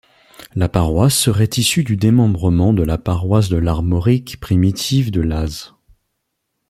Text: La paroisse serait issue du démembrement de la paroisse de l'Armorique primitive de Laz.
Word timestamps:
La 0.55 0.67
paroisse 0.67 1.15
serait 1.15 1.51
issue 1.57 1.83
du 1.83 1.95
démembrement 1.95 2.73
de 2.73 2.81
la 2.81 2.97
paroisse 2.97 3.49
de 3.49 3.57
l'Armorique 3.57 4.39
primitive 4.39 5.11
de 5.11 5.21
Laz. 5.21 5.75